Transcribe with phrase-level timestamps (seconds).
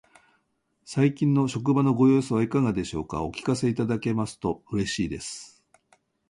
[0.83, 3.21] 最近の職場のご様子はいかがでしょうか。
[3.23, 5.63] お聞かせいただけますと嬉しいです。